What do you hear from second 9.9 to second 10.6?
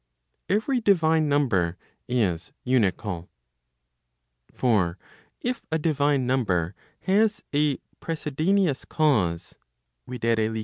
viz.